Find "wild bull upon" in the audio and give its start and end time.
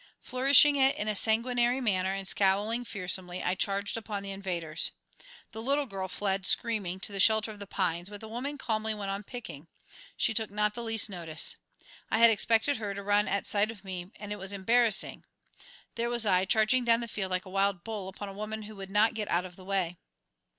17.51-18.27